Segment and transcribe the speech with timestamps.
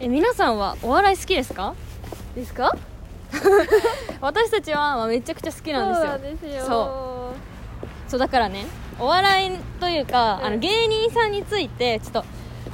[0.00, 1.74] え皆さんはお笑い好きですか？
[2.34, 2.72] ですか？
[4.20, 5.84] 私たちはまあめちゃくちゃ好きな
[6.18, 6.60] んですよ。
[6.60, 7.34] そうそ
[8.08, 8.64] そうだからね
[8.98, 10.46] お笑いというか、うん。
[10.46, 12.24] あの芸人さんについてちょっと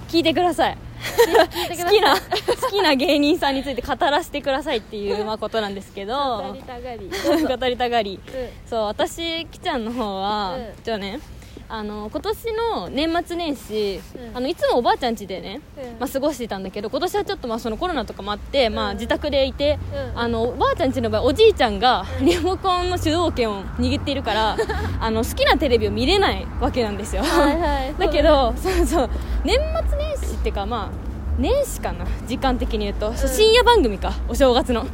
[0.09, 0.79] 聞いてください。
[1.77, 6.43] 好きな好きな芸人さんについて語らせてくださいっていうまあことなんですけど。
[6.43, 7.11] 語りたがり。
[7.59, 8.21] 語りたがり。
[8.27, 8.49] うん。
[8.69, 10.67] そう私きちゃんの方は、うん。
[10.85, 11.21] じゃあね
[11.69, 14.37] あの今年の年末年始、うん。
[14.37, 15.99] あのいつもおばあちゃん家でね、うん。
[16.01, 18.97] まあ、過ごしてたんだけど今年はちょっとまあそのコロナとかもあって、まあ、うん。
[18.97, 24.57] 自宅でいて、うんあのおばあちゃん家の場合おじいちゃんがリモコンの主導権を握っているから
[25.01, 27.95] あの好きなテレビを見れないわけなんですよ、はいはい。
[27.99, 29.11] だけどそうそう。
[29.45, 29.59] 年
[29.89, 32.07] 末年始っていうかまあ年始かな。
[32.29, 33.37] 時間的に言うと、そううん。
[33.37, 34.13] 深夜番組か。
[34.29, 34.83] お正月の。
[34.83, 34.87] う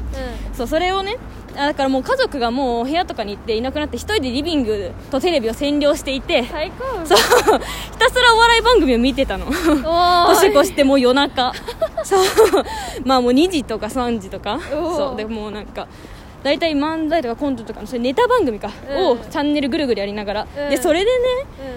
[0.55, 6.85] そうそれをねあだからもう家族がもう部屋とかに行っていなくなって一人でリビングとテレビを占領していてん最高。
[7.05, 7.19] そう。
[7.93, 9.47] ひたすらお笑い番組を見てたの。
[9.47, 11.53] 年越してもう夜中。
[12.05, 12.21] そう。
[13.05, 14.61] まあもう2時とか3時とか。
[14.71, 15.17] そう。
[15.17, 15.89] でもうなんか
[16.43, 19.07] 大体漫才とかコントとかのそれネタ番組か、うん。
[19.11, 20.71] をチャンネルぐるぐるやりながら、うん。
[20.71, 21.11] でそれでね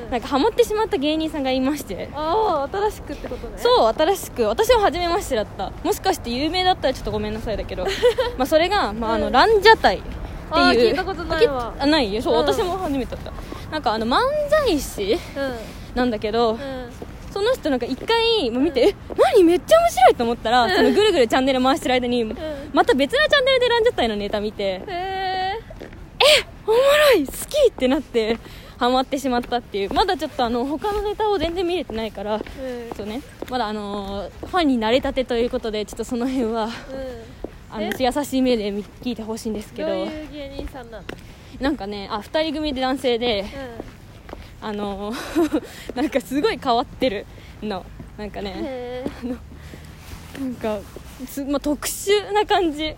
[0.06, 0.12] うん。
[0.12, 2.10] なんかハマってしまった芸人さんがいまして。
[2.14, 3.58] ああ新しくってことね。
[3.58, 4.44] そう新しく。
[4.44, 5.72] 私は初めましてだった。
[5.84, 7.86] もしかして有名だったらちょっとごめんなさいだけど。
[8.38, 9.34] まあそれが、まあ、あのうん。
[9.34, 10.92] ランジャタイっていう。
[10.92, 11.74] 聞いたことないわ。
[11.78, 12.22] あないよ。
[12.22, 12.40] そう、うん。
[12.40, 13.32] 私も初めてだった。
[13.72, 14.20] なんかあの漫
[14.50, 15.56] 才師うん。
[15.96, 16.60] なんだけど、うん。
[17.34, 22.24] その人なんか一回もう見て、え何めっちゃ面白いと思ったら、そのぐるぐるチャンネル回してる間に、
[22.74, 24.64] また別なチャンネルでランジャタイのネタ見て。
[24.64, 25.60] へえ
[26.66, 27.26] おもろい。
[27.26, 27.38] 好き
[27.70, 28.38] ってなって
[28.78, 29.94] ハマってしまったっていう。
[29.94, 32.36] まだちょっとあの他のネタを全然見れてないから。
[32.36, 32.42] うん。
[32.96, 33.22] そうね。
[33.50, 36.70] まだあのーファンになれたてということでちょっとその辺は
[37.70, 37.92] あのえ？
[38.00, 39.90] 優しい目で見聞いてほしいんですけど。
[39.90, 41.04] どういう芸人さんなの？
[41.60, 43.46] なんかねあ2人組で男性で
[44.62, 45.64] あのー
[45.96, 47.26] なんかすごい変わってる
[47.62, 47.86] の。
[48.18, 49.06] なんかうんねへ
[50.40, 50.80] なんか
[51.28, 52.96] す、まあ、特殊な感じ。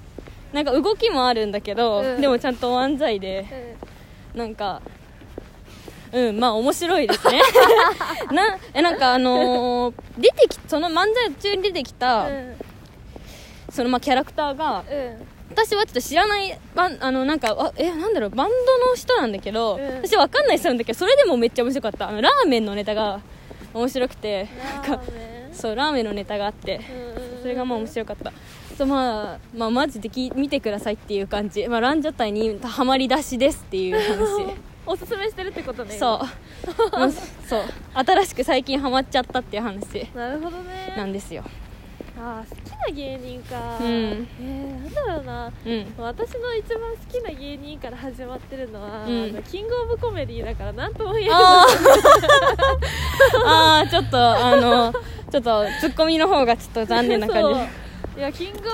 [0.54, 2.22] なんか動きもあるんだけど、うん。
[2.22, 3.76] でもちゃんと漫才でえ
[4.34, 4.82] なんか
[6.14, 7.42] うんまあ面白いですね。
[8.32, 12.56] なえなんかあのー出てきその漫才中に出てきた、うん。
[13.70, 15.28] そのまあキャラクターがうん。
[15.52, 19.96] 私はちょっと知らないバンあのなんかあえなんだろうバンドの人なんだけど、うん。
[20.04, 22.08] 私わかんない人なんだけどそれでもめっちゃ面白かった。
[22.08, 23.20] あのラーメンのネタが
[23.74, 25.54] 面白くてなんかラーメン。
[25.54, 26.80] そうラーメンのネタがあって
[27.18, 28.34] うんそれがまあ面白かった。
[28.76, 34.56] そうまあ、まあ、マジでき見てくださいっていう感じ、まあ、ランジャタイにハマり出しですっていう話
[34.88, 35.96] おすすめしてるってことね。
[35.96, 36.26] そう。
[37.48, 37.62] そう。
[37.94, 40.08] 新しく最近ハマっちゃったっていう話。
[40.16, 40.96] なるほどね。
[40.98, 41.44] なんですよ。
[42.18, 43.78] あー好きな芸人か。
[43.80, 43.86] うん。
[43.86, 45.52] えー、なんだろうな。
[45.66, 45.94] うん。
[46.00, 49.24] 私の一番好きな芸人から始まってるのは、うん。
[49.26, 51.38] あのキングオブコメディだからなんとも言えない。
[51.44, 53.46] あー。
[53.46, 54.94] あーちょっとあの
[55.36, 57.60] ちょっとツッコミの方がちょっと残念な感じ。
[58.18, 58.72] いやキングオブコ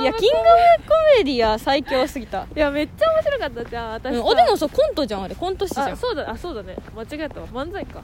[1.18, 4.20] メディは最強すぎた、いやめっちゃ面白かったじゃん私さ。
[4.20, 5.34] うん、おでもそうコントじゃんあれ。
[5.34, 5.92] コント師じゃん。
[5.94, 6.76] あそうだあそうだね。
[6.96, 7.48] 間違えたわ。
[7.48, 8.04] 漫才か。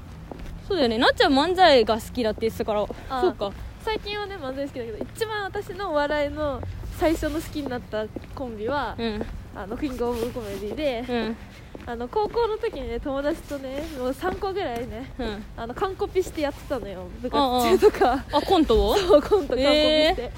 [0.67, 0.97] そうだよね。
[0.97, 2.87] なっちゃん漫才が好きだって言ってたから。
[3.11, 3.51] あそうか。
[3.85, 6.59] 最近はね漫才好きだけど一番私のお笑いの
[6.97, 9.23] 最初の好きになったコンビは、うん。
[9.55, 11.37] あのキングオブコメディで、うん
[11.87, 15.43] あの高校の時にね友達とねもう3個ぐらいねうん。
[15.55, 18.25] あの完コピしてやってたのよ部活中とか。
[18.33, 18.95] あコントを？
[18.99, 20.31] そうコント完コピして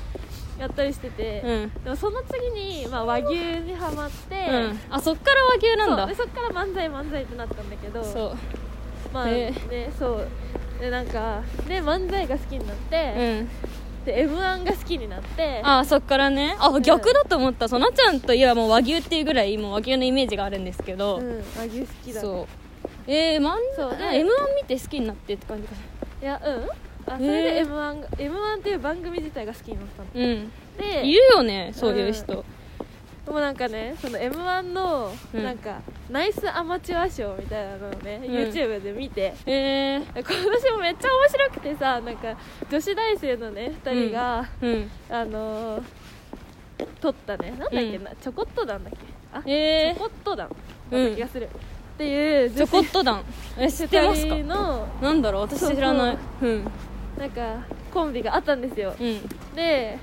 [0.60, 1.84] やったりしてて、うん。
[1.84, 4.80] でもその次に、まあ、和牛にはまって、うん。
[4.92, 6.08] あそっから和牛なんだ。
[6.10, 8.04] そそっから漫才漫才ってなったんだけど。
[8.04, 8.38] そう。
[9.12, 10.28] まあへねそう。
[10.80, 13.50] でなんかで漫才が好きになって、うん
[14.06, 15.62] で m 1が好きになって。
[15.64, 16.56] あそっからね。
[16.60, 17.68] あ逆だと思った。
[17.68, 22.48] そなちゃんといえばもう和牛っていうぐらいもう和牛のイメージがあるんですけど、うん、和牛好きだそう。
[23.08, 25.76] えー、漫そう才で m 1見て好きになってって感じか
[26.22, 27.14] いやうん。
[27.14, 30.10] あそれで m 1が m 1っていう番組自体が好きになったの。
[30.14, 30.52] うん。
[30.78, 32.44] でいるよねそういう人、で
[33.32, 35.44] もなんかねその m 1のうん。
[35.44, 35.80] なんか、
[36.10, 38.34] ナイスアマチュア賞みたいなのをね、うん。
[38.36, 42.36] YouTube で見てえー、今年もめっちゃ面白くてさなんか
[42.70, 44.90] 女子大生のね2人が、うん。
[45.10, 45.84] あのー
[47.02, 48.98] 撮ったねなんだっけな、ちょこっと団だっけ？
[49.34, 50.50] あ、えちょこっと団
[50.92, 53.22] だった気がする、っていうー、ちょこっと団。
[53.58, 56.18] え知ってますか？2人のなんだろう私知らない。
[56.42, 56.66] うん。
[57.18, 59.20] なんかコンビがあったんですよ、うん。
[59.56, 59.98] で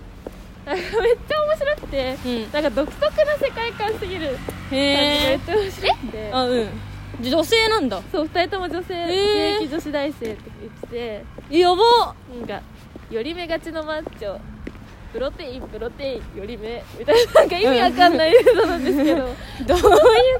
[0.67, 2.53] なんかめっちゃ面白くて、うん。
[2.53, 4.37] なんか独特な世界観すぎる。
[4.37, 4.37] 感
[4.71, 6.31] じがめっちゃ面白くて。
[6.33, 6.69] あうん。
[7.23, 8.03] 女性なんだ。
[8.13, 9.55] そう2人とも女性、へー。
[9.55, 10.87] 現役女子大生って言って
[11.51, 11.59] て。
[11.59, 12.15] やば。
[12.39, 12.63] なんか
[13.11, 14.39] 寄り目がちのマッチョ。
[15.13, 19.33] プロテインプロテイン寄り目みたいななんか意味わかんない映像なんですけど、 どういう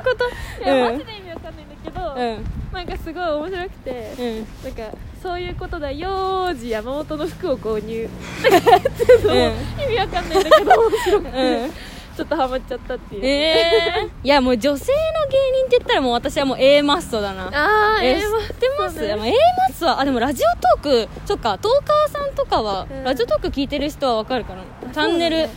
[0.01, 0.15] こ
[0.59, 0.63] と？
[0.63, 0.93] いや、うん。
[0.93, 2.45] マジで意味わかんないんだけど、うん。
[2.73, 4.47] なんかすごい面白くて、うん。
[4.65, 8.05] なんかそういうことだよーじ山本の服を購入。
[8.05, 8.09] っ
[8.49, 9.39] てるの、うん
[9.81, 10.81] 意意味わかんないんだけど。
[10.81, 11.71] 面白くて、うん。
[12.17, 13.27] ちょっとハマっちゃったっていう。
[13.27, 17.49] ええいやもう女性の芸人って言ったらもう私はもう A マッソだな。
[17.49, 19.37] ああええーま知ってます、ねまあ A マ
[19.75, 23.03] ッソはあでもラジオトークそっかトーカーさんとかは、うん。
[23.03, 24.63] ラジオトーク聞いてる人はわかるかな。
[24.63, 25.49] あチャンネル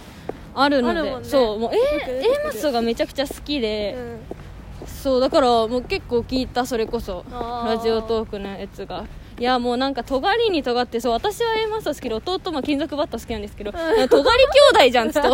[0.55, 1.03] あるので。
[1.03, 1.17] ね。
[1.21, 4.87] そうもう A, A マッソがめちゃくちゃ好きで、うん。
[4.87, 7.23] そうだからもう結構聞いたそれこそ。
[7.31, 9.05] ラジオトークのやつが
[9.39, 15.27] いやもうなんか尖りに尖ってそう私は A マッソ好きで弟も金属バット好きなんですけど、尖り兄弟じゃんっつって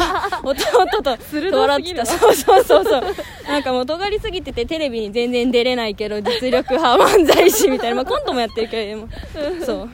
[0.44, 2.06] 弟と鋭笑ってた。
[2.06, 3.04] そうそうそうそう。
[3.48, 9.10] なんかもう尖りすぎててテレビに全然出れないけど実力派漫才師みたいな、まあ、コントもやってるけどでも。
[9.66, 9.90] そう。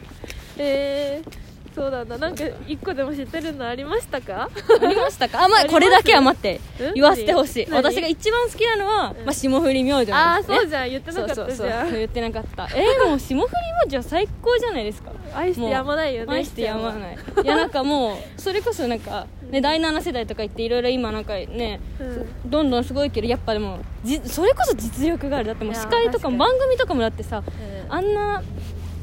[0.58, 1.41] えー、
[1.74, 4.50] そうなんだなんか一個でも知ってるのありましたか？
[4.82, 5.46] ありましたか？
[5.46, 6.94] あまあこれだけは待ってうん？
[6.96, 7.66] 言わせてほしい。
[7.70, 7.78] 何？
[7.78, 9.26] 私が一番好きなのは、うん。
[9.26, 10.18] まあ、霜降り明星ですね。
[10.18, 11.48] あそうじゃん言ってなかったじゃん。
[11.48, 12.68] そうそうそう言ってなかった。
[12.76, 15.12] えー、もう霜降り明星は最高じゃないですか。
[15.34, 17.18] 愛してやまないよね愛してやまない。
[17.44, 22.50] いやなんかもうそれこそなんか、ね、第7世代とか言っていろいろ今なんかねうん。
[22.50, 25.48] どんどんすごいけどやっぱでもじそれこそ実力がある。
[25.48, 27.94] だってもう司会とか番組とかもだってさうん。
[27.94, 28.44] あんな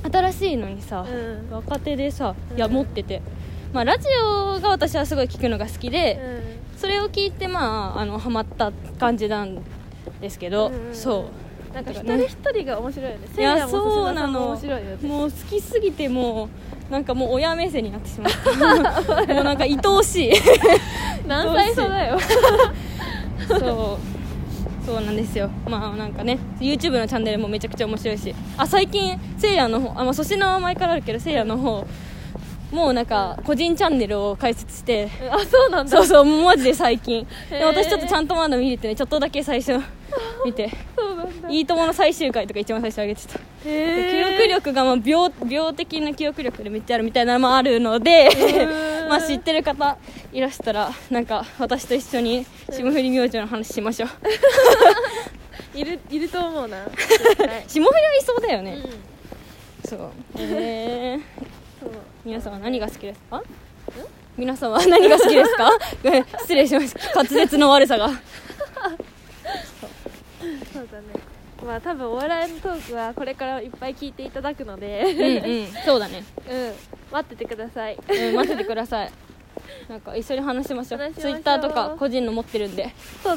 [0.02, 1.54] 新しいのにさ、うん。
[1.54, 2.56] 若手でさうん。
[2.56, 3.22] いや持ってて、
[3.72, 6.18] まあ、ラジオが私はすごい聞くのが好きで、
[6.76, 9.58] うそれを聞いてまああのハマった感じなん
[10.20, 13.28] ですけど、うんそうんなんか一人一人が面白いよね。
[13.36, 14.48] いやせいやもそうなの。
[14.48, 15.08] 面白いよね。
[15.08, 16.48] もう好きすぎても
[16.88, 19.26] うなんかもう親目線になってしまった。
[19.34, 20.32] もうなんか愛おしい。
[21.26, 22.18] 何歳差だよ。
[23.60, 24.17] そう
[24.88, 25.50] そうなんですよ。
[25.68, 28.34] まあなんかね YouTube のチャンネルもめちゃくちゃ面白いし。
[28.56, 31.86] あ最近せいやの方あ、まあ、粗品は前からあるけどせいやの方
[32.72, 35.10] もうなんか個人チャンネルを開設して。
[35.30, 35.90] あそうなんだ。
[35.90, 37.26] そうそうマジで最近。
[37.50, 39.78] で私ちょっとちゃんとまだ見れてねちょっとだけ最初
[40.46, 40.70] 見て。
[41.50, 43.38] いいともの最終回とか一番最初上げてた。
[43.66, 49.08] へ記憶力がまあ病病的な記憶力でめっちゃあるみたいなのもあるのでー。
[49.08, 49.98] まあ知ってる方
[50.32, 54.08] いらしたらなんか私と一緒に霜降り明星の話しましょう。
[55.78, 56.84] いるいると思うな。
[57.68, 59.88] 霜降りはいそうだよね、うん。
[59.88, 60.10] そう。
[60.36, 61.20] えー、
[61.80, 61.90] そう。
[62.24, 63.42] 皆さんは何が好きですか？
[64.36, 65.70] 皆さんは何が好きですか？
[66.40, 67.14] 失礼しました。
[67.16, 68.08] 滑舌の悪さが。
[68.08, 68.18] そう
[70.92, 71.04] だね。
[71.66, 75.02] まあ多分お笑いのトークはこれからいっぱい聞いていただくのうんで
[75.72, 75.84] うん。
[75.84, 76.72] そうだね、うん。
[77.10, 77.96] 待っててください。
[78.08, 79.10] うん、待っててください
[79.88, 81.12] なんか一緒に話しましょう。
[81.12, 82.84] ツイッターとか個人の持ってるんで。
[82.84, 82.94] ね。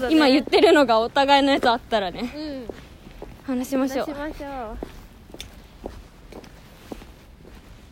[0.09, 2.31] 今言ってるのがお互いのやつあったらね。
[2.35, 3.55] うん。
[3.57, 4.07] 話しましょう